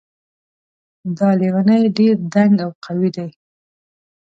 [1.17, 3.25] دا لیونۍ ډېر دنګ او قوي ده